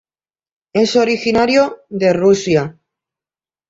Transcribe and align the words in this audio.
Es 0.73 0.95
originario 0.95 1.81
de 1.89 2.11
Rusia. 2.11 2.75